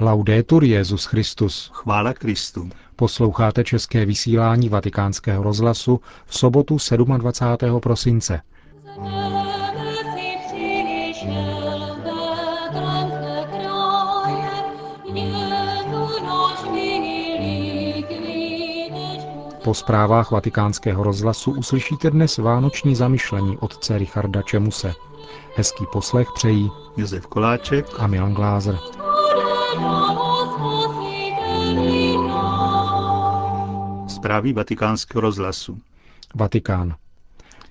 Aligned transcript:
Laudetur 0.00 0.64
Jezus 0.64 1.04
Christus. 1.04 1.70
Chvála 1.74 2.12
Kristu. 2.12 2.70
Posloucháte 2.96 3.64
české 3.64 4.06
vysílání 4.06 4.68
Vatikánského 4.68 5.42
rozhlasu 5.42 6.00
v 6.26 6.38
sobotu 6.38 6.76
27. 7.18 7.80
prosince. 7.80 8.40
Po 19.64 19.74
zprávách 19.74 20.30
vatikánského 20.30 21.02
rozhlasu 21.02 21.52
uslyšíte 21.52 22.10
dnes 22.10 22.38
vánoční 22.38 22.94
zamyšlení 22.94 23.58
otce 23.58 23.98
Richarda 23.98 24.42
Čemuse. 24.42 24.94
Hezký 25.56 25.84
poslech 25.92 26.28
přejí 26.34 26.70
Josef 26.96 27.26
Koláček 27.26 27.86
a 27.98 28.06
Milan 28.06 28.34
Glázer. 28.34 28.78
Zprávy 34.08 34.52
vatikánského 34.52 35.20
rozhlasu. 35.20 35.78
Vatikán. 36.34 36.94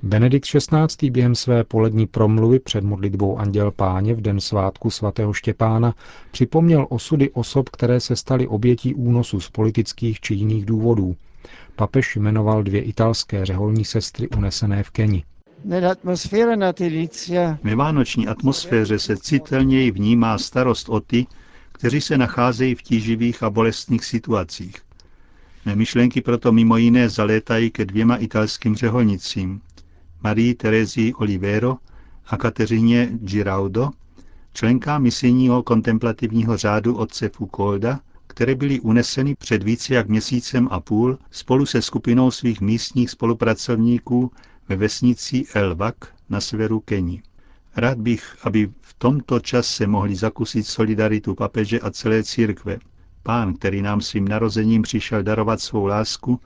Benedikt 0.03 0.45
XVI. 0.45 1.09
během 1.09 1.35
své 1.35 1.63
polední 1.63 2.08
promluvy 2.08 2.59
před 2.59 2.84
modlitbou 2.84 3.38
Anděl 3.38 3.71
Páně 3.71 4.13
v 4.13 4.21
den 4.21 4.39
svátku 4.39 4.89
svatého 4.89 5.34
Štěpána 5.34 5.95
připomněl 6.31 6.88
osudy 6.89 7.30
osob, 7.31 7.70
které 7.70 7.99
se 7.99 8.16
staly 8.16 8.47
obětí 8.47 8.94
únosu 8.94 9.39
z 9.39 9.49
politických 9.49 10.20
či 10.20 10.33
jiných 10.33 10.66
důvodů. 10.66 11.16
Papež 11.75 12.16
jmenoval 12.16 12.63
dvě 12.63 12.81
italské 12.81 13.45
řeholní 13.45 13.85
sestry 13.85 14.30
unesené 14.30 14.83
v 14.83 14.89
Keni. 14.89 15.23
Ve 17.63 17.75
vánoční 17.75 18.27
atmosféře 18.27 18.99
se 18.99 19.17
citelněji 19.17 19.91
vnímá 19.91 20.38
starost 20.38 20.89
o 20.89 20.99
ty, 20.99 21.25
kteří 21.84 22.02
se 22.02 22.18
nacházejí 22.18 22.76
v 22.76 22.82
tíživých 22.82 23.44
a 23.44 23.50
bolestných 23.50 24.05
situacích. 24.05 24.76
Mé 25.66 25.76
myšlenky 25.76 26.22
proto 26.22 26.52
mimo 26.52 26.78
jiné 26.78 27.09
zalétají 27.09 27.72
ke 27.72 27.86
dvěma 27.86 28.16
italským 28.16 28.75
řeholnicím, 28.75 29.62
Marii 30.23 30.53
Terezii 30.56 31.14
Olivero 31.14 31.78
a 32.28 32.38
Kateřině 32.38 33.09
Giraudo, 33.14 33.90
členka 34.53 35.00
misijního 35.00 35.64
kontemplativního 35.64 36.58
řádu 36.58 36.95
otce 36.95 37.30
Foucaulda, 37.30 38.00
které 38.28 38.56
byly 38.56 38.80
uneseny 38.80 39.36
před 39.36 39.64
více 39.64 39.94
jak 39.94 40.09
měsícem 40.09 40.68
a 40.72 40.80
půl 40.80 41.18
spolu 41.31 41.66
se 41.66 41.81
skupinou 41.81 42.31
svých 42.31 42.62
místních 42.62 43.09
spolupracovníků 43.09 44.31
ve 44.70 44.75
vesnici 44.75 45.45
Elvak 45.53 45.95
na 46.30 46.42
severu 46.42 46.80
Keni. 46.80 47.23
Rád 47.75 47.97
bych, 47.97 48.38
aby 48.43 48.71
v 48.81 48.93
tomto 48.97 49.39
čase 49.39 49.88
mohli 49.88 50.16
zakusit 50.16 50.67
solidaritu 50.67 51.35
papeže 51.35 51.79
a 51.79 51.91
celé 51.91 52.23
církve. 52.23 52.77
Pán, 53.23 53.53
který 53.53 53.81
nám 53.81 54.02
svým 54.02 54.27
narozením 54.27 54.81
přišel 54.81 55.23
darovat 55.23 55.61
svou 55.61 55.85
lásku, 55.85 56.39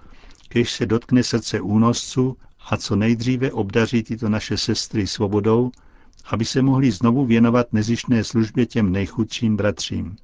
kež 0.49 0.71
se 0.71 0.85
dotkne 0.85 1.23
srdce 1.23 1.61
únosců 1.61 2.37
a 2.69 2.77
co 2.77 2.95
nejdříve 2.95 3.51
obdaří 3.51 4.03
tyto 4.03 4.29
naše 4.29 4.57
sestry 4.57 5.07
svobodou, 5.07 5.71
aby 6.29 6.45
se 6.45 6.61
mohli 6.61 6.91
znovu 6.91 7.25
věnovat 7.25 7.73
nezištné 7.73 8.23
službě 8.23 8.65
těm 8.65 8.91
nejchudším 8.91 9.55
bratřím. 9.57 10.15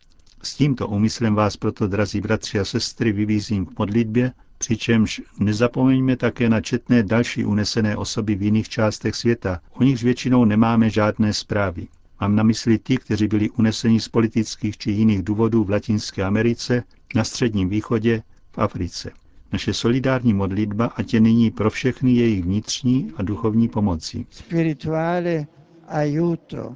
S 0.43 0.55
tímto 0.55 0.87
úmyslem 0.87 1.35
vás 1.35 1.57
proto, 1.57 1.87
drazí 1.87 2.21
bratři 2.21 2.59
a 2.59 2.65
sestry, 2.65 3.11
vyvízím 3.11 3.65
k 3.65 3.79
modlitbě, 3.79 4.31
přičemž 4.63 5.21
nezapomeňme 5.39 6.15
také 6.15 6.49
na 6.49 6.61
četné 6.61 7.03
další 7.03 7.45
unesené 7.45 7.97
osoby 7.97 8.35
v 8.35 8.41
jiných 8.41 8.69
částech 8.69 9.15
světa, 9.15 9.59
o 9.73 9.83
nichž 9.83 10.03
většinou 10.03 10.45
nemáme 10.45 10.89
žádné 10.89 11.33
zprávy. 11.33 11.87
Mám 12.21 12.35
na 12.35 12.43
mysli 12.43 12.77
ty, 12.79 12.97
kteří 12.97 13.27
byli 13.27 13.49
uneseni 13.49 13.99
z 13.99 14.07
politických 14.07 14.77
či 14.77 14.91
jiných 14.91 15.23
důvodů 15.23 15.63
v 15.63 15.69
Latinské 15.69 16.23
Americe, 16.23 16.83
na 17.15 17.23
Středním 17.23 17.69
východě, 17.69 18.23
v 18.51 18.57
Africe. 18.57 19.11
Naše 19.53 19.73
solidární 19.73 20.33
modlitba 20.33 20.85
a 20.85 21.03
tě 21.03 21.19
nyní 21.19 21.51
pro 21.51 21.69
všechny 21.69 22.11
jejich 22.11 22.43
vnitřní 22.43 23.11
a 23.17 23.23
duchovní 23.23 23.67
pomoci. 23.67 24.25
Spirituale 24.29 25.47
aiuto. 25.87 26.75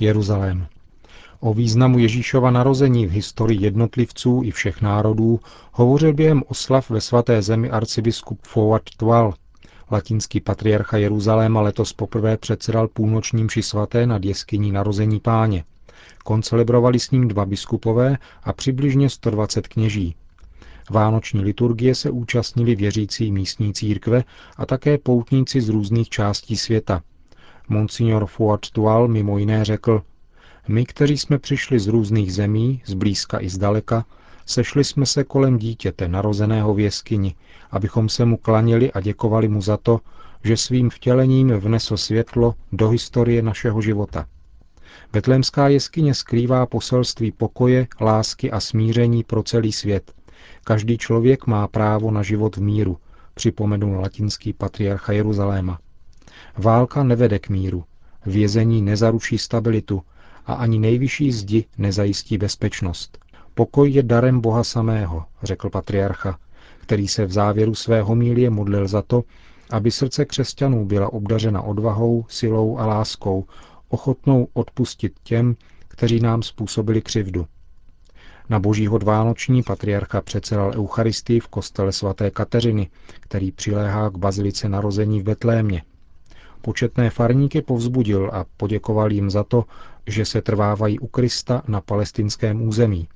Jeruzalém. 0.00 0.66
O 1.40 1.54
významu 1.54 1.98
Ježíšova 1.98 2.50
narození 2.50 3.06
v 3.06 3.10
historii 3.10 3.62
jednotlivců 3.62 4.40
i 4.44 4.50
všech 4.50 4.82
národů 4.82 5.40
hovořil 5.72 6.12
během 6.12 6.42
oslav 6.48 6.90
ve 6.90 7.00
svaté 7.00 7.42
zemi 7.42 7.70
arcibiskup 7.70 8.40
Fouad 8.42 8.82
Tual. 8.96 9.34
Latinský 9.90 10.40
patriarcha 10.40 10.96
Jeruzaléma 10.96 11.60
letos 11.60 11.92
poprvé 11.92 12.36
předsedal 12.36 12.88
půlnočním 12.88 13.48
ši 13.48 13.62
svaté 13.62 14.06
nad 14.06 14.24
jeskyní 14.24 14.72
narození 14.72 15.20
páně. 15.20 15.64
Koncelebrovali 16.24 16.98
s 17.00 17.10
ním 17.10 17.28
dva 17.28 17.44
biskupové 17.44 18.18
a 18.42 18.52
přibližně 18.52 19.10
120 19.10 19.68
kněží. 19.68 20.14
Vánoční 20.90 21.40
liturgie 21.40 21.94
se 21.94 22.10
účastnili 22.10 22.74
věřící 22.74 23.32
místní 23.32 23.74
církve 23.74 24.24
a 24.56 24.66
také 24.66 24.98
poutníci 24.98 25.60
z 25.60 25.68
různých 25.68 26.08
částí 26.08 26.56
světa. 26.56 27.02
Monsignor 27.68 28.26
Fuad 28.26 28.60
Tual 28.70 29.08
mimo 29.08 29.38
jiné 29.38 29.64
řekl, 29.64 30.02
my, 30.68 30.86
kteří 30.86 31.18
jsme 31.18 31.38
přišli 31.38 31.78
z 31.80 31.86
různých 31.86 32.34
zemí, 32.34 32.82
z 32.86 32.94
blízka 32.94 33.40
i 33.40 33.48
z 33.48 33.58
daleka, 33.58 34.04
sešli 34.46 34.84
jsme 34.84 35.06
se 35.06 35.24
kolem 35.24 35.58
dítěte 35.58 36.08
narozeného 36.08 36.74
v 36.74 36.80
jeskyni, 36.80 37.34
abychom 37.70 38.08
se 38.08 38.24
mu 38.24 38.36
klanili 38.36 38.92
a 38.92 39.00
děkovali 39.00 39.48
mu 39.48 39.62
za 39.62 39.76
to, 39.76 40.00
že 40.44 40.56
svým 40.56 40.90
vtělením 40.90 41.50
vnesl 41.50 41.96
světlo 41.96 42.54
do 42.72 42.88
historie 42.88 43.42
našeho 43.42 43.82
života. 43.82 44.26
Betlémská 45.12 45.68
jeskyně 45.68 46.14
skrývá 46.14 46.66
poselství 46.66 47.32
pokoje, 47.32 47.86
lásky 48.00 48.50
a 48.50 48.60
smíření 48.60 49.24
pro 49.24 49.42
celý 49.42 49.72
svět. 49.72 50.12
Každý 50.64 50.98
člověk 50.98 51.46
má 51.46 51.68
právo 51.68 52.10
na 52.10 52.22
život 52.22 52.56
v 52.56 52.62
míru, 52.62 52.98
připomenul 53.34 54.00
latinský 54.00 54.52
patriarcha 54.52 55.12
Jeruzaléma. 55.12 55.78
Válka 56.58 57.02
nevede 57.02 57.38
k 57.38 57.48
míru, 57.48 57.84
vězení 58.26 58.82
nezaruší 58.82 59.38
stabilitu, 59.38 60.02
a 60.46 60.54
ani 60.54 60.78
nejvyšší 60.78 61.32
zdi 61.32 61.64
nezajistí 61.78 62.38
bezpečnost. 62.38 63.18
Pokoj 63.54 63.90
je 63.90 64.02
darem 64.02 64.40
Boha 64.40 64.64
samého, 64.64 65.24
řekl 65.42 65.70
patriarcha, 65.70 66.38
který 66.80 67.08
se 67.08 67.26
v 67.26 67.32
závěru 67.32 67.74
své 67.74 68.02
homílie 68.02 68.50
modlil 68.50 68.88
za 68.88 69.02
to, 69.02 69.22
aby 69.70 69.90
srdce 69.90 70.24
křesťanů 70.24 70.84
byla 70.86 71.12
obdařena 71.12 71.62
odvahou, 71.62 72.24
silou 72.28 72.78
a 72.78 72.86
láskou, 72.86 73.44
ochotnou 73.88 74.48
odpustit 74.52 75.12
těm, 75.22 75.56
kteří 75.88 76.20
nám 76.20 76.42
způsobili 76.42 77.02
křivdu. 77.02 77.46
Na 78.48 78.60
božího 78.60 78.98
dvánoční 78.98 79.62
patriarcha 79.62 80.20
předsedal 80.20 80.72
Eucharistii 80.76 81.40
v 81.40 81.48
kostele 81.48 81.92
svaté 81.92 82.30
Kateřiny, 82.30 82.90
který 83.20 83.52
přiléhá 83.52 84.10
k 84.10 84.16
bazilice 84.18 84.68
narození 84.68 85.20
v 85.20 85.24
Betlémě. 85.24 85.82
Početné 86.66 87.10
farníky 87.10 87.62
povzbudil 87.62 88.30
a 88.32 88.44
poděkoval 88.56 89.12
jim 89.12 89.30
za 89.30 89.44
to, 89.44 89.64
že 90.06 90.24
se 90.24 90.42
trvávají 90.42 90.98
u 90.98 91.06
Krista 91.06 91.62
na 91.68 91.80
palestinském 91.80 92.62
území. 92.68 93.08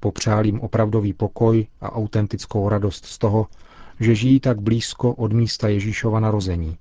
Popřál 0.00 0.46
jim 0.46 0.60
opravdový 0.60 1.12
pokoj 1.12 1.66
a 1.80 1.92
autentickou 1.92 2.68
radost 2.68 3.04
z 3.04 3.18
toho, 3.18 3.46
že 4.00 4.14
žijí 4.14 4.40
tak 4.40 4.60
blízko 4.60 5.12
od 5.14 5.32
místa 5.32 5.68
Ježíšova 5.68 6.20
narození. 6.20 6.76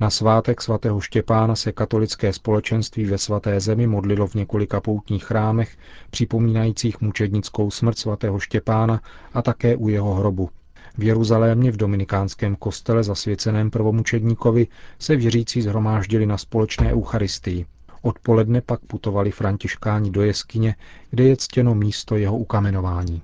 Na 0.00 0.10
svátek 0.10 0.62
svatého 0.62 1.00
Štěpána 1.00 1.56
se 1.56 1.72
katolické 1.72 2.32
společenství 2.32 3.04
ve 3.04 3.18
svaté 3.18 3.60
zemi 3.60 3.86
modlilo 3.86 4.26
v 4.26 4.34
několika 4.34 4.80
poutních 4.80 5.24
chrámech, 5.24 5.76
připomínajících 6.10 7.00
mučednickou 7.00 7.70
smrt 7.70 7.98
svatého 7.98 8.38
Štěpána 8.38 9.00
a 9.32 9.42
také 9.42 9.76
u 9.76 9.88
jeho 9.88 10.14
hrobu. 10.14 10.50
V 10.98 11.02
Jeruzalémě 11.02 11.70
v 11.70 11.76
dominikánském 11.76 12.56
kostele 12.56 13.04
zasvěceném 13.04 13.70
prvomučedníkovi 13.70 14.66
se 14.98 15.16
věřící 15.16 15.62
zhromáždili 15.62 16.26
na 16.26 16.38
společné 16.38 16.92
eucharistii. 16.92 17.66
Odpoledne 18.02 18.60
pak 18.60 18.80
putovali 18.80 19.30
františkáni 19.30 20.10
do 20.10 20.22
jeskyně, 20.22 20.76
kde 21.10 21.24
je 21.24 21.36
ctěno 21.36 21.74
místo 21.74 22.16
jeho 22.16 22.38
ukamenování. 22.38 23.22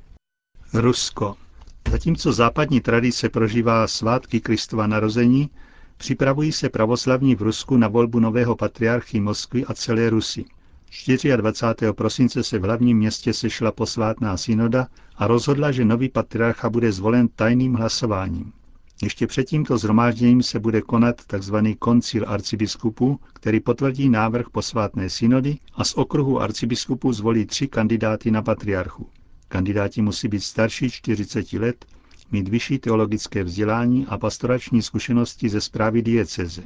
Rusko. 0.74 1.36
Zatímco 1.90 2.32
západní 2.32 2.80
tradice 2.80 3.28
prožívá 3.28 3.86
svátky 3.86 4.40
Kristova 4.40 4.86
narození, 4.86 5.50
připravují 5.96 6.52
se 6.52 6.68
pravoslavní 6.68 7.34
v 7.34 7.42
Rusku 7.42 7.76
na 7.76 7.88
volbu 7.88 8.20
nového 8.20 8.56
patriarchy 8.56 9.20
Moskvy 9.20 9.64
a 9.64 9.74
celé 9.74 10.10
Rusy. 10.10 10.44
24. 11.36 11.92
prosince 11.92 12.42
se 12.42 12.58
v 12.58 12.62
hlavním 12.62 12.96
městě 12.98 13.32
sešla 13.32 13.72
posvátná 13.72 14.36
synoda 14.36 14.88
a 15.16 15.26
rozhodla, 15.26 15.72
že 15.72 15.84
nový 15.84 16.08
patriarcha 16.08 16.70
bude 16.70 16.92
zvolen 16.92 17.28
tajným 17.28 17.74
hlasováním. 17.74 18.52
Ještě 19.02 19.26
před 19.26 19.44
tímto 19.44 19.78
zhromážděním 19.78 20.42
se 20.42 20.58
bude 20.60 20.80
konat 20.80 21.16
tzv. 21.26 21.56
koncil 21.78 22.24
arcibiskupů, 22.28 23.20
který 23.32 23.60
potvrdí 23.60 24.08
návrh 24.08 24.50
posvátné 24.50 25.10
synody 25.10 25.58
a 25.74 25.84
z 25.84 25.94
okruhu 25.94 26.40
arcibiskupů 26.40 27.12
zvolí 27.12 27.46
tři 27.46 27.68
kandidáty 27.68 28.30
na 28.30 28.42
patriarchu. 28.42 29.08
Kandidáti 29.48 30.02
musí 30.02 30.28
být 30.28 30.40
starší 30.40 30.90
40 30.90 31.52
let, 31.52 31.84
mít 32.32 32.48
vyšší 32.48 32.78
teologické 32.78 33.44
vzdělání 33.44 34.06
a 34.06 34.18
pastorační 34.18 34.82
zkušenosti 34.82 35.48
ze 35.48 35.60
zprávy 35.60 36.02
dieceze. 36.02 36.62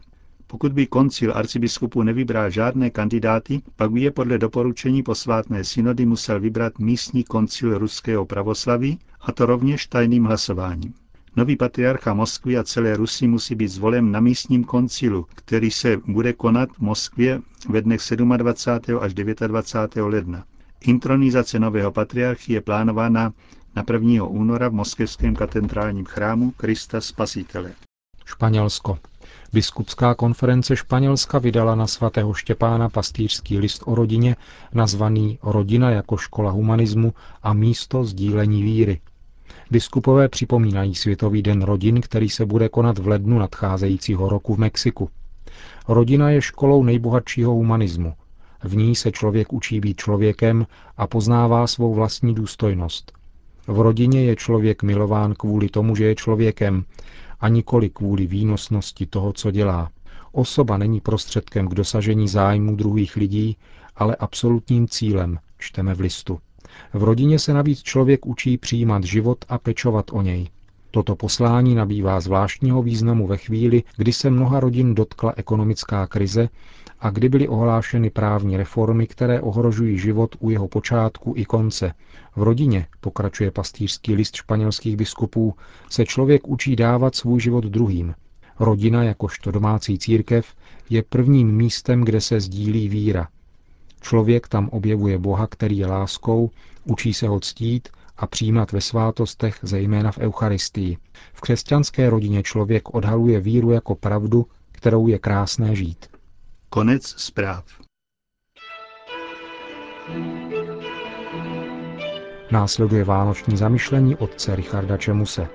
Pokud 0.55 0.73
by 0.73 0.87
koncil 0.87 1.33
arcibiskupu 1.37 2.03
nevybral 2.03 2.51
žádné 2.51 2.91
kandidáty, 2.91 3.62
pak 3.77 3.91
by 3.91 4.01
je 4.01 4.11
podle 4.11 4.39
doporučení 4.39 5.03
posvátné 5.03 5.65
synody 5.65 6.06
musel 6.06 6.41
vybrat 6.41 6.79
místní 6.79 7.25
koncil 7.25 7.79
ruského 7.79 8.27
pravoslaví, 8.27 8.99
a 9.21 9.33
to 9.33 9.47
rovněž 9.47 9.87
tajným 9.87 10.25
hlasováním. 10.25 10.95
Nový 11.37 11.56
patriarcha 11.56 12.15
Moskvy 12.15 12.59
a 12.59 12.62
celé 12.65 12.97
Rusy 12.97 13.27
musí 13.27 13.55
být 13.55 13.69
zvolen 13.69 14.12
na 14.12 14.21
místním 14.21 14.65
koncilu, 14.65 15.27
který 15.35 15.71
se 15.71 15.97
bude 16.06 16.33
konat 16.33 16.69
v 16.73 16.81
Moskvě 16.81 17.41
ve 17.69 17.83
dnech 17.83 18.01
27. 18.37 18.99
až 19.01 19.15
29. 19.15 20.06
ledna. 20.06 20.45
Intronizace 20.81 21.59
nového 21.59 21.93
patriarchy 21.93 22.53
je 22.53 22.61
plánována 22.61 23.33
na 23.77 23.85
1. 23.93 24.25
února 24.25 24.69
v 24.69 24.73
moskevském 24.73 25.35
katedrálním 25.35 26.05
chrámu 26.05 26.51
Krista 26.51 27.01
Spasitele. 27.01 27.73
Španělsko. 28.25 28.99
Biskupská 29.55 30.15
konference 30.15 30.77
Španělska 30.77 31.39
vydala 31.39 31.75
na 31.75 31.87
svatého 31.87 32.35
Štěpána 32.35 32.89
pastýřský 32.89 33.59
list 33.59 33.83
o 33.87 33.95
rodině, 33.95 34.37
nazvaný 34.73 35.39
Rodina 35.43 35.91
jako 35.91 36.17
škola 36.17 36.51
humanismu 36.51 37.15
a 37.43 37.53
místo 37.53 38.05
sdílení 38.05 38.62
víry. 38.62 39.01
Biskupové 39.71 40.29
připomínají 40.29 40.95
Světový 40.95 41.43
den 41.43 41.62
rodin, 41.62 42.01
který 42.01 42.29
se 42.29 42.47
bude 42.47 42.69
konat 42.69 42.99
v 42.99 43.09
lednu 43.09 43.39
nadcházejícího 43.39 44.29
roku 44.29 44.55
v 44.55 44.59
Mexiku. 44.59 45.11
Rodina 45.89 46.31
je 46.31 46.43
školou 46.43 46.83
nejbohatšího 46.83 47.53
humanismu. 47.53 48.12
V 48.65 48.77
ní 48.77 48.95
se 48.95 49.12
člověk 49.12 49.53
učí 49.53 49.81
být 49.81 49.97
člověkem 50.01 50.67
a 50.97 51.06
poznává 51.06 51.67
svou 51.67 51.95
vlastní 51.95 52.35
důstojnost. 52.35 53.12
V 53.67 53.81
rodině 53.81 54.25
je 54.25 54.37
člověk 54.37 54.83
milován 54.83 55.35
kvůli 55.35 55.69
tomu, 55.69 55.97
že 55.97 56.05
je 56.05 56.15
člověkem, 56.15 56.85
a 57.44 57.49
nikoli 57.49 57.91
kvůli 57.91 58.26
výnosnosti 58.26 59.06
toho, 59.06 59.32
co 59.32 59.50
dělá. 59.50 59.91
Osoba 60.32 60.79
není 60.79 61.00
prostředkem 61.00 61.69
k 61.69 61.75
dosažení 61.75 62.29
zájmu 62.29 62.76
druhých 62.76 63.17
lidí, 63.17 63.56
ale 63.96 64.17
absolutním 64.17 64.88
cílem, 64.88 65.38
čteme 65.58 65.94
v 65.94 66.00
listu. 66.00 66.38
V 66.94 67.02
rodině 67.02 67.38
se 67.38 67.52
navíc 67.55 67.82
člověk 67.82 68.26
učí 68.26 68.58
přijímat 68.58 69.05
život 69.05 69.44
a 69.49 69.58
pečovat 69.58 70.06
o 70.12 70.23
něj. 70.23 70.49
Toto 70.94 71.17
poslání 71.17 71.75
nabývá 71.75 72.20
zvláštního 72.20 72.82
významu 72.82 73.26
ve 73.26 73.37
chvíli, 73.37 73.82
kdy 73.96 74.12
se 74.12 74.31
mnoha 74.31 74.61
rodin 74.61 74.94
dotkla 74.94 75.32
ekonomická 75.37 76.06
krize 76.06 76.49
a 77.00 77.11
kdy 77.11 77.29
byly 77.29 77.49
ohlášeny 77.49 78.11
právní 78.11 78.56
reformy, 78.56 79.06
které 79.06 79.41
ohrožují 79.41 79.99
život 79.99 80.37
u 80.41 80.50
jeho 80.50 80.69
počátku 80.69 81.35
i 81.37 81.44
konce. 81.44 81.94
V 82.37 82.43
rodině, 82.43 82.87
pokračuje 83.00 83.50
pastýřský 83.50 84.14
list 84.14 84.37
španělských 84.37 84.96
biskupů, 84.96 85.55
se 85.91 86.05
člověk 86.05 86.49
učí 86.49 86.76
dávat 86.76 87.14
svůj 87.14 87.41
život 87.41 87.64
druhým. 87.64 88.14
Rodina, 88.61 89.02
jakožto 89.02 89.50
domácí 89.50 89.99
církev, 89.99 90.46
je 90.91 91.02
prvním 91.02 91.56
místem, 91.56 92.05
kde 92.05 92.20
se 92.20 92.41
sdílí 92.41 92.88
víra. 92.88 93.29
Člověk 94.00 94.49
tam 94.49 94.69
objevuje 94.69 95.19
Boha, 95.19 95.46
který 95.46 95.79
je 95.79 95.87
láskou, 95.87 96.50
učí 96.85 97.14
se 97.14 97.29
ho 97.29 97.41
ctít 97.41 97.88
a 98.16 98.26
přijímat 98.26 98.72
ve 98.72 98.81
svátostech, 98.81 99.58
zejména 99.62 100.12
v 100.12 100.19
Eucharistii. 100.19 100.99
V 101.32 101.40
křesťanské 101.40 102.11
rodině 102.11 102.43
člověk 102.43 102.94
odhaluje 102.94 103.40
víru 103.40 103.70
jako 103.70 103.94
pravdu, 103.94 104.46
kterou 104.72 105.06
je 105.06 105.19
krásné 105.19 105.76
žít. 105.76 106.06
Konec 106.69 107.06
zpráv. 107.06 107.64
Následuje 112.50 113.05
vánoční 113.05 113.56
zamyšlení 113.56 114.17
otce 114.17 114.56
Richarda 114.56 114.96
Čemuse. 114.96 115.49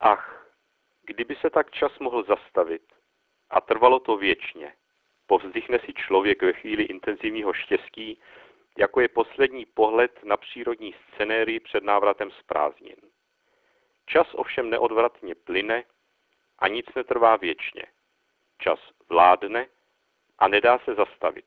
Ach, 0.00 0.46
kdyby 1.06 1.34
se 1.40 1.50
tak 1.50 1.70
čas 1.70 1.92
mohl 2.00 2.24
zastavit 2.24 2.82
a 3.50 3.60
trvalo 3.60 4.00
to 4.00 4.16
věčně, 4.16 4.72
povzdychne 5.30 5.78
si 5.78 5.92
člověk 5.92 6.42
ve 6.42 6.52
chvíli 6.52 6.82
intenzivního 6.82 7.52
štěstí, 7.52 8.18
jako 8.78 9.00
je 9.00 9.08
poslední 9.08 9.66
pohled 9.66 10.24
na 10.24 10.36
přírodní 10.36 10.94
scenérii 10.94 11.60
před 11.60 11.84
návratem 11.84 12.30
z 12.30 12.42
prázdnin. 12.42 12.96
Čas 14.06 14.26
ovšem 14.34 14.70
neodvratně 14.70 15.34
plyne 15.34 15.84
a 16.58 16.68
nic 16.68 16.86
netrvá 16.96 17.36
věčně. 17.36 17.82
Čas 18.58 18.80
vládne 19.08 19.66
a 20.38 20.48
nedá 20.48 20.78
se 20.78 20.94
zastavit. 20.94 21.46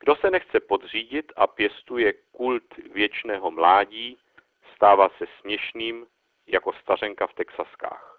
Kdo 0.00 0.16
se 0.16 0.30
nechce 0.30 0.60
podřídit 0.60 1.32
a 1.36 1.46
pěstuje 1.46 2.12
kult 2.12 2.76
věčného 2.76 3.50
mládí, 3.50 4.18
stává 4.74 5.08
se 5.08 5.24
směšným 5.40 6.06
jako 6.46 6.72
stařenka 6.72 7.26
v 7.26 7.34
Texaskách. 7.34 8.17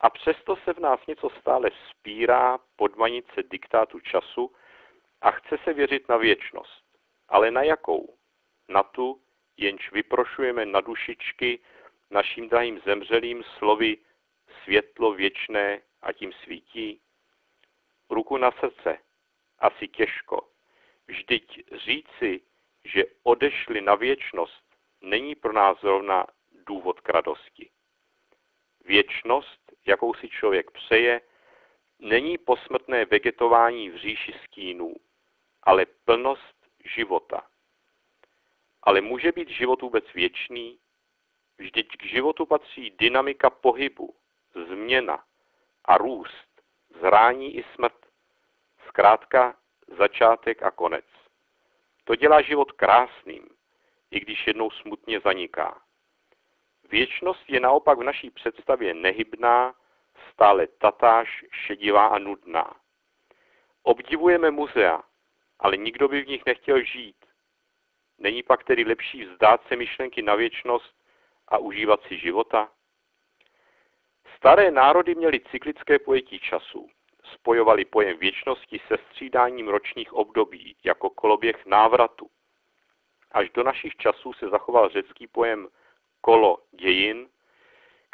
A 0.00 0.10
přesto 0.10 0.56
se 0.56 0.72
v 0.72 0.78
nás 0.78 1.06
něco 1.06 1.30
stále 1.30 1.70
spírá 1.90 2.58
podmanit 2.76 3.26
se 3.34 3.42
diktátu 3.42 4.00
času 4.00 4.54
a 5.20 5.30
chce 5.30 5.58
se 5.64 5.72
věřit 5.72 6.08
na 6.08 6.16
věčnost. 6.16 6.84
Ale 7.28 7.50
na 7.50 7.62
jakou? 7.62 8.16
Na 8.68 8.82
tu, 8.82 9.22
jenž 9.56 9.92
vyprošujeme 9.92 10.66
na 10.66 10.80
dušičky 10.80 11.58
naším 12.10 12.48
drahým 12.48 12.80
zemřelým 12.80 13.42
slovy 13.42 13.96
světlo 14.62 15.12
věčné 15.12 15.82
a 16.02 16.12
tím 16.12 16.32
svítí? 16.32 17.00
Ruku 18.10 18.36
na 18.36 18.50
srdce, 18.50 18.98
asi 19.58 19.88
těžko. 19.88 20.48
Vždyť 21.06 21.64
říci, 21.76 22.40
že 22.84 23.04
odešli 23.22 23.80
na 23.80 23.94
věčnost, 23.94 24.64
není 25.00 25.34
pro 25.34 25.52
nás 25.52 25.80
zrovna 25.80 26.26
důvod 26.66 27.00
k 27.00 27.08
radosti. 27.08 27.70
Věčnost, 28.84 29.59
jakou 29.90 30.14
si 30.14 30.28
člověk 30.28 30.70
přeje, 30.70 31.20
není 31.98 32.38
posmrtné 32.38 33.04
vegetování 33.04 33.90
v 33.90 33.96
říši 33.96 34.34
stínů, 34.44 34.94
ale 35.62 35.86
plnost 35.86 36.56
života. 36.84 37.46
Ale 38.82 39.00
může 39.00 39.32
být 39.32 39.48
život 39.48 39.82
vůbec 39.82 40.04
věčný? 40.14 40.78
Vždyť 41.58 41.96
k 41.96 42.04
životu 42.04 42.46
patří 42.46 42.90
dynamika 42.90 43.50
pohybu, 43.50 44.14
změna 44.54 45.24
a 45.84 45.98
růst, 45.98 46.50
zrání 47.00 47.56
i 47.56 47.64
smrt. 47.74 48.06
Zkrátka 48.88 49.56
začátek 49.98 50.62
a 50.62 50.70
konec. 50.70 51.04
To 52.04 52.16
dělá 52.16 52.42
život 52.42 52.72
krásným, 52.72 53.48
i 54.10 54.20
když 54.20 54.46
jednou 54.46 54.70
smutně 54.70 55.20
zaniká. 55.20 55.82
Věčnost 56.90 57.44
je 57.48 57.60
naopak 57.60 57.98
v 57.98 58.02
naší 58.02 58.30
představě 58.30 58.94
nehybná, 58.94 59.74
stále 60.32 60.66
tatáž, 60.66 61.44
šedivá 61.52 62.06
a 62.06 62.18
nudná. 62.18 62.74
Obdivujeme 63.82 64.50
muzea, 64.50 65.02
ale 65.58 65.76
nikdo 65.76 66.08
by 66.08 66.22
v 66.22 66.28
nich 66.28 66.46
nechtěl 66.46 66.84
žít. 66.84 67.16
Není 68.18 68.42
pak 68.42 68.64
tedy 68.64 68.84
lepší 68.84 69.24
vzdát 69.24 69.60
se 69.68 69.76
myšlenky 69.76 70.22
na 70.22 70.34
věčnost 70.34 71.04
a 71.48 71.58
užívat 71.58 72.02
si 72.02 72.18
života? 72.18 72.68
Staré 74.36 74.70
národy 74.70 75.14
měly 75.14 75.40
cyklické 75.40 75.98
pojetí 75.98 76.38
času. 76.38 76.88
Spojovali 77.24 77.84
pojem 77.84 78.18
věčnosti 78.18 78.80
se 78.88 78.96
střídáním 78.96 79.68
ročních 79.68 80.12
období 80.12 80.76
jako 80.84 81.10
koloběh 81.10 81.66
návratu. 81.66 82.30
Až 83.32 83.50
do 83.50 83.62
našich 83.62 83.96
časů 83.96 84.32
se 84.32 84.48
zachoval 84.48 84.88
řecký 84.88 85.26
pojem 85.26 85.68
kolo 86.20 86.58
dějin, 86.72 87.28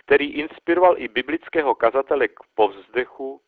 který 0.06 0.32
inspiroval 0.32 0.98
i 0.98 1.08
biblického 1.08 1.74
kazatele 1.74 2.28
k 2.28 2.40
povzdechu 2.54 3.40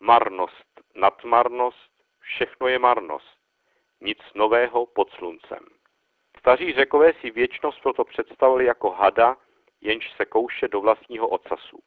marnost, 0.00 0.80
nadmarnost, 0.94 1.90
všechno 2.20 2.68
je 2.68 2.78
marnost, 2.78 3.38
nic 4.00 4.18
nového 4.34 4.86
pod 4.86 5.10
sluncem. 5.10 5.58
Staří 6.38 6.72
řekové 6.72 7.12
si 7.12 7.30
věčnost 7.30 7.80
proto 7.82 8.04
představili 8.04 8.64
jako 8.64 8.90
hada, 8.90 9.36
jenž 9.80 10.12
se 10.12 10.24
kouše 10.24 10.68
do 10.68 10.80
vlastního 10.80 11.28
ocasu. 11.28 11.78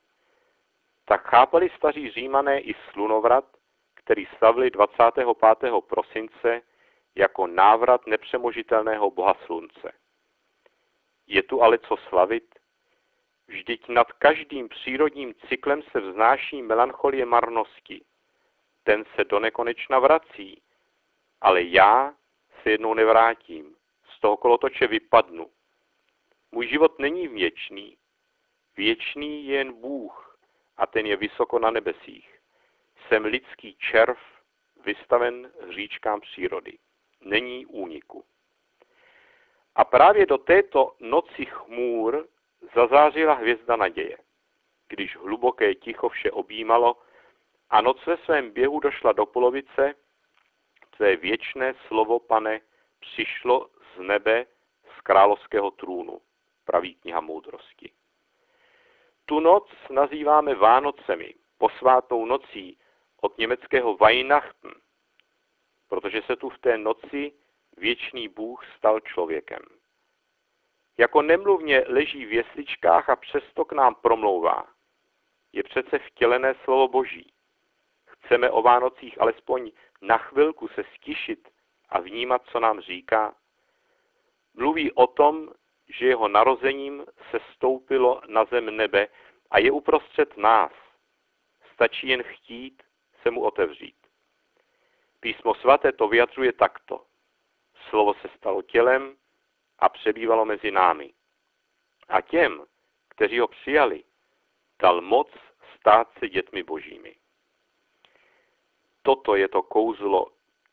Tak 1.05 1.27
chápali 1.27 1.69
staří 1.69 2.11
římané 2.11 2.59
i 2.59 2.75
slunovrat, 2.91 3.45
který 3.95 4.27
slavili 4.37 4.69
25. 4.69 5.27
prosince 5.89 6.61
jako 7.15 7.47
návrat 7.47 8.07
nepřemožitelného 8.07 9.11
boha 9.11 9.35
slunce. 9.45 9.91
Je 11.27 11.43
tu 11.43 11.61
ale 11.61 11.77
co 11.77 11.97
slavit? 11.97 12.56
Vždyť 13.47 13.87
nad 13.87 14.11
každým 14.11 14.69
přírodním 14.69 15.33
cyklem 15.49 15.81
se 15.81 15.99
vznáší 15.99 16.61
melancholie 16.61 17.25
marnosti. 17.25 18.01
Ten 18.83 19.05
se 19.15 19.23
do 19.23 19.39
nekonečna 19.39 19.99
vrací, 19.99 20.61
ale 21.41 21.63
já 21.63 22.13
se 22.63 22.71
jednou 22.71 22.93
nevrátím 22.93 23.75
z 24.15 24.19
toho 24.19 24.37
kolotoče 24.37 24.87
vypadnu. 24.87 25.49
Můj 26.51 26.67
život 26.67 26.99
není 26.99 27.27
věčný. 27.27 27.97
Věčný 28.77 29.45
je 29.45 29.57
jen 29.57 29.73
Bůh 29.73 30.37
a 30.77 30.87
ten 30.87 31.05
je 31.05 31.17
vysoko 31.17 31.59
na 31.59 31.71
nebesích. 31.71 32.39
Jsem 33.07 33.25
lidský 33.25 33.75
červ, 33.75 34.17
vystaven 34.85 35.51
hříčkám 35.61 36.21
přírody. 36.21 36.77
Není 37.21 37.65
úniku. 37.65 38.25
A 39.75 39.85
právě 39.85 40.25
do 40.25 40.37
této 40.37 40.95
noci 40.99 41.45
chmůr 41.45 42.27
zazářila 42.75 43.33
hvězda 43.33 43.75
naděje. 43.75 44.17
Když 44.87 45.17
hluboké 45.17 45.75
ticho 45.75 46.09
vše 46.09 46.31
objímalo 46.31 47.01
a 47.69 47.81
noc 47.81 48.05
ve 48.05 48.17
svém 48.17 48.51
běhu 48.51 48.79
došla 48.79 49.11
do 49.11 49.25
polovice, 49.25 49.95
tvé 50.97 51.15
věčné 51.15 51.73
slovo, 51.87 52.19
pane, 52.19 52.61
přišlo 52.99 53.69
z 53.95 53.99
nebe 53.99 54.45
z 54.97 55.01
královského 55.01 55.71
trůnu, 55.71 56.21
praví 56.65 56.95
kniha 56.95 57.21
moudrosti. 57.21 57.91
Tu 59.25 59.39
noc 59.39 59.69
nazýváme 59.89 60.55
Vánocemi, 60.55 61.33
posvátou 61.57 62.25
nocí 62.25 62.77
od 63.21 63.37
německého 63.37 63.97
Weihnachten, 63.97 64.71
protože 65.89 66.21
se 66.21 66.35
tu 66.35 66.49
v 66.49 66.57
té 66.57 66.77
noci 66.77 67.33
věčný 67.77 68.27
Bůh 68.27 68.65
stal 68.77 68.99
člověkem. 68.99 69.76
Jako 70.97 71.21
nemluvně 71.21 71.83
leží 71.87 72.25
v 72.25 72.33
jesličkách 72.33 73.09
a 73.09 73.15
přesto 73.15 73.65
k 73.65 73.71
nám 73.71 73.95
promlouvá. 73.95 74.67
Je 75.53 75.63
přece 75.63 75.99
vtělené 75.99 76.55
slovo 76.63 76.87
Boží. 76.87 77.33
Chceme 78.05 78.49
o 78.49 78.61
Vánocích 78.61 79.21
alespoň 79.21 79.71
na 80.01 80.17
chvilku 80.17 80.67
se 80.67 80.83
stišit 80.95 81.49
a 81.89 81.99
vnímat, 81.99 82.41
co 82.45 82.59
nám 82.59 82.79
říká. 82.79 83.35
Mluví 84.53 84.91
o 84.91 85.07
tom, 85.07 85.49
že 85.89 86.07
jeho 86.07 86.27
narozením 86.27 87.05
se 87.31 87.39
stoupilo 87.53 88.21
na 88.27 88.45
zem 88.45 88.77
nebe 88.77 89.07
a 89.51 89.59
je 89.59 89.71
uprostřed 89.71 90.37
nás. 90.37 90.71
Stačí 91.73 92.07
jen 92.07 92.23
chtít 92.23 92.83
se 93.21 93.31
mu 93.31 93.41
otevřít. 93.41 93.95
Písmo 95.19 95.53
svaté 95.55 95.91
to 95.91 96.07
vyjadřuje 96.07 96.53
takto. 96.53 97.03
Slovo 97.89 98.13
se 98.13 98.27
stalo 98.37 98.61
tělem 98.61 99.15
a 99.79 99.89
přebývalo 99.89 100.45
mezi 100.45 100.71
námi. 100.71 101.13
A 102.09 102.21
těm, 102.21 102.65
kteří 103.09 103.39
ho 103.39 103.47
přijali, 103.47 104.03
dal 104.79 105.01
moc 105.01 105.27
stát 105.75 106.07
se 106.19 106.29
dětmi 106.29 106.63
božími. 106.63 107.15
Toto 109.01 109.35
je 109.35 109.47
to 109.47 109.63
kouzlo, 109.63 110.27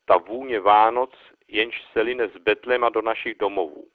ta 0.04 0.16
vůně 0.16 0.60
Vánoc, 0.60 1.10
jenž 1.48 1.84
se 1.92 2.00
line 2.00 2.28
z 2.28 2.36
Betlema 2.36 2.88
do 2.88 3.02
našich 3.02 3.38
domovů. 3.38 3.88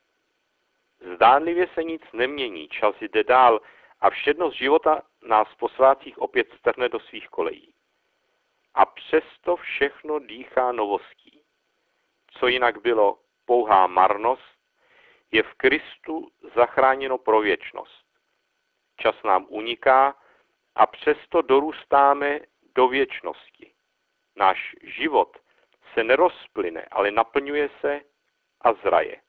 Zdánlivě 1.15 1.67
se 1.73 1.83
nic 1.83 2.01
nemění, 2.13 2.67
čas 2.67 2.95
jde 3.01 3.23
dál 3.23 3.61
a 4.01 4.09
všednost 4.09 4.57
života 4.57 5.01
nás 5.21 5.47
po 5.55 5.69
svátcích 5.69 6.17
opět 6.17 6.47
strhne 6.59 6.89
do 6.89 6.99
svých 6.99 7.27
kolejí. 7.27 7.73
A 8.73 8.85
přesto 8.85 9.55
všechno 9.55 10.19
dýchá 10.19 10.71
novostí. 10.71 11.41
Co 12.31 12.47
jinak 12.47 12.81
bylo 12.81 13.19
pouhá 13.45 13.87
marnost, 13.87 14.48
je 15.31 15.43
v 15.43 15.53
Kristu 15.53 16.31
zachráněno 16.55 17.17
pro 17.17 17.41
věčnost. 17.41 18.05
Čas 18.97 19.15
nám 19.23 19.45
uniká 19.49 20.15
a 20.75 20.87
přesto 20.87 21.41
dorůstáme 21.41 22.39
do 22.75 22.87
věčnosti. 22.87 23.73
Náš 24.35 24.75
život 24.83 25.37
se 25.93 26.03
nerozplyne, 26.03 26.85
ale 26.91 27.11
naplňuje 27.11 27.69
se 27.81 28.01
a 28.61 28.73
zraje. 28.73 29.21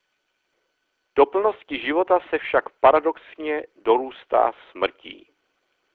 Do 1.17 1.27
plnosti 1.27 1.79
života 1.79 2.21
se 2.31 2.39
však 2.39 2.71
paradoxně 2.81 3.67
dorůstá 3.77 4.53
smrtí. 4.71 5.31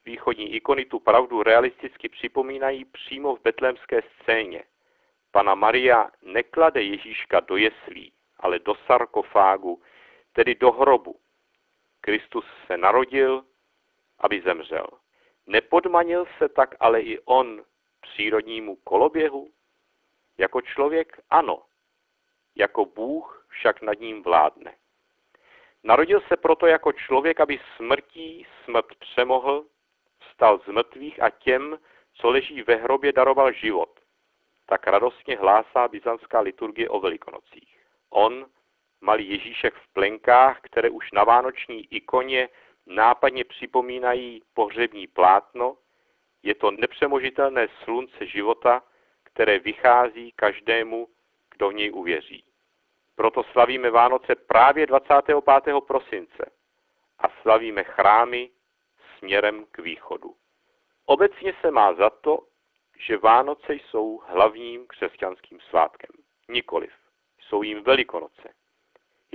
Východní 0.04 0.54
ikony 0.54 0.84
tu 0.84 1.00
pravdu 1.00 1.42
realisticky 1.42 2.08
připomínají 2.08 2.84
přímo 2.84 3.36
v 3.36 3.42
betlémské 3.42 4.02
scéně. 4.02 4.64
Pana 5.30 5.54
Maria 5.54 6.10
neklade 6.22 6.82
Ježíška 6.82 7.40
do 7.40 7.56
jeslí, 7.56 8.12
ale 8.40 8.58
do 8.58 8.74
sarkofágu, 8.74 9.82
tedy 10.36 10.54
do 10.54 10.72
hrobu. 10.72 11.16
Kristus 12.00 12.44
se 12.66 12.76
narodil, 12.76 13.44
aby 14.18 14.42
zemřel. 14.42 14.86
Nepodmanil 15.46 16.26
se 16.38 16.48
tak 16.48 16.74
ale 16.80 17.00
i 17.00 17.18
on 17.24 17.64
přírodnímu 18.00 18.76
koloběhu? 18.76 19.50
Jako 20.38 20.60
člověk 20.60 21.20
ano, 21.30 21.62
jako 22.54 22.84
Bůh 22.84 23.46
však 23.48 23.82
nad 23.82 24.00
ním 24.00 24.22
vládne. 24.22 24.74
Narodil 25.84 26.20
se 26.20 26.36
proto 26.36 26.66
jako 26.66 26.92
člověk, 26.92 27.40
aby 27.40 27.60
smrtí 27.76 28.46
smrt 28.64 28.94
přemohl, 28.94 29.64
vstal 30.18 30.58
z 30.58 30.66
mrtvých 30.66 31.22
a 31.22 31.30
těm, 31.30 31.78
co 32.14 32.30
leží 32.30 32.62
ve 32.62 32.74
hrobě, 32.74 33.12
daroval 33.12 33.52
život. 33.52 34.00
Tak 34.66 34.86
radostně 34.86 35.36
hlásá 35.36 35.88
byzantská 35.88 36.40
liturgie 36.40 36.88
o 36.88 37.00
velikonocích. 37.00 37.80
On, 38.10 38.46
malý 39.00 39.30
Ježíšek 39.30 39.74
v 39.74 39.92
plenkách, 39.92 40.60
které 40.60 40.90
už 40.90 41.12
na 41.12 41.24
vánoční 41.24 41.94
ikoně 41.94 42.48
nápadně 42.86 43.44
připomínají 43.44 44.42
pohřební 44.54 45.06
plátno, 45.06 45.76
je 46.42 46.54
to 46.54 46.70
nepřemožitelné 46.70 47.68
slunce 47.84 48.26
života, 48.26 48.82
které 49.22 49.58
vychází 49.58 50.32
každému, 50.36 51.08
kdo 51.50 51.68
v 51.68 51.74
něj 51.74 51.92
uvěří. 51.92 52.44
Proto 53.14 53.42
slavíme 53.42 53.90
Vánoce 53.90 54.34
právě 54.34 54.86
25. 54.86 55.80
prosince 55.86 56.50
a 57.18 57.28
slavíme 57.42 57.84
chrámy 57.84 58.50
směrem 59.18 59.66
k 59.70 59.78
východu. 59.78 60.34
Obecně 61.06 61.54
se 61.60 61.70
má 61.70 61.94
za 61.94 62.10
to, 62.10 62.38
že 62.98 63.16
Vánoce 63.16 63.74
jsou 63.74 64.22
hlavním 64.26 64.86
křesťanským 64.86 65.60
svátkem. 65.60 66.10
Nikoliv. 66.48 66.92
Jsou 67.40 67.62
jim 67.62 67.82
Velikonoce. 67.82 68.48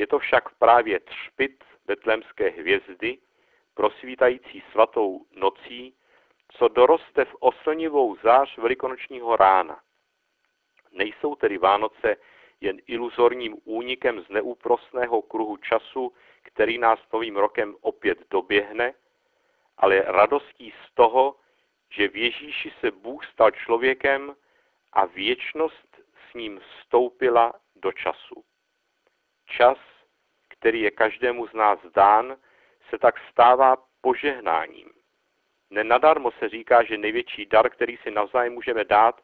Je 0.02 0.08
to 0.08 0.20
však 0.20 0.56
právě 0.56 1.00
třpit 1.00 1.64
betlémské 1.86 2.50
hvězdy, 2.50 3.18
prosvítající 3.74 4.64
svatou 4.72 5.26
nocí, 5.32 5.96
co 6.52 6.68
doroste 6.68 7.26
v 7.26 7.36
oslnivou 7.40 8.16
zář 8.16 8.58
velikonočního 8.58 9.36
rána. 9.36 9.80
Nejsou 10.92 11.36
tedy 11.36 11.58
Vánoce 11.58 12.18
jen 12.62 12.78
iluzorním 12.88 13.58
únikem 13.64 14.22
z 14.22 14.30
neúprosného 14.30 15.22
kruhu 15.22 15.58
času, 15.58 16.14
který 16.42 16.78
nás 16.78 17.00
novým 17.14 17.38
rokem 17.38 17.76
opět 17.82 18.18
doběhne, 18.30 18.94
ale 19.78 20.02
radostí 20.02 20.74
z 20.86 20.94
toho, 20.94 21.36
že 21.90 22.08
v 22.08 22.16
Ježíši 22.16 22.74
se 22.80 22.92
Bůh 22.92 23.26
stal 23.26 23.52
člověkem 23.52 24.36
a 24.94 25.06
věčnost 25.06 26.02
s 26.30 26.34
ním 26.34 26.60
vstoupila 26.60 27.54
do 27.76 27.92
času. 27.92 28.44
Čas, 29.46 29.91
který 30.62 30.82
je 30.82 30.92
každému 30.92 31.48
z 31.48 31.54
nás 31.54 31.80
dán, 31.96 32.38
se 32.90 32.98
tak 32.98 33.16
stává 33.32 33.78
požehnáním. 34.02 34.90
Nenadarmo 35.70 36.32
se 36.32 36.50
říká, 36.50 36.84
že 36.84 36.98
největší 36.98 37.46
dar, 37.46 37.70
který 37.70 37.98
si 37.98 38.12
navzájem 38.12 38.54
můžeme 38.54 38.84
dát, 38.84 39.22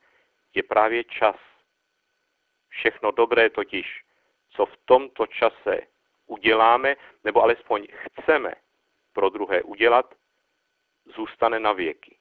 je 0.53 0.63
právě 0.63 1.03
čas. 1.03 1.35
Všechno 2.69 3.11
dobré 3.11 3.49
totiž, 3.49 4.03
co 4.49 4.65
v 4.65 4.77
tomto 4.85 5.27
čase 5.27 5.81
uděláme, 6.27 6.95
nebo 7.23 7.43
alespoň 7.43 7.87
chceme 7.91 8.53
pro 9.13 9.29
druhé 9.29 9.61
udělat, 9.61 10.15
zůstane 11.05 11.59
na 11.59 11.71
věky. 11.71 12.17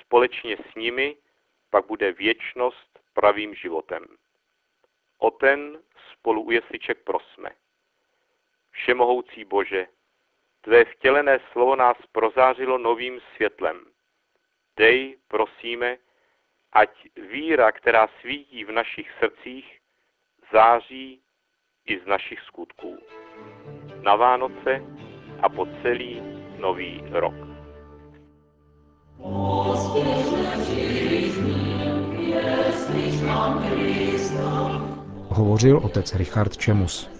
Společně 0.00 0.56
s 0.56 0.74
nimi 0.74 1.16
pak 1.70 1.86
bude 1.86 2.12
věčnost 2.12 2.98
pravým 3.14 3.54
životem. 3.54 4.04
O 5.18 5.30
ten 5.30 5.82
spolu 6.12 6.42
u 6.42 6.50
jesliček 6.50 7.04
prosme. 7.04 7.50
Všemohoucí 8.82 9.44
Bože, 9.44 9.86
Tvé 10.60 10.84
vtělené 10.84 11.38
slovo 11.52 11.76
nás 11.76 11.96
prozářilo 12.12 12.78
novým 12.78 13.20
světlem. 13.34 13.80
Dej, 14.76 15.16
prosíme, 15.28 15.96
ať 16.72 16.90
víra, 17.30 17.72
která 17.72 18.08
svítí 18.20 18.64
v 18.64 18.72
našich 18.72 19.10
srdcích, 19.18 19.78
září 20.52 21.20
i 21.86 22.00
z 22.00 22.06
našich 22.06 22.40
skutků. 22.40 22.98
Na 24.02 24.16
Vánoce 24.16 24.82
a 25.42 25.48
po 25.48 25.66
celý 25.82 26.22
nový 26.58 27.04
rok. 27.10 27.34
Hovořil 35.28 35.78
otec 35.78 36.14
Richard 36.14 36.56
Čemus. 36.56 37.19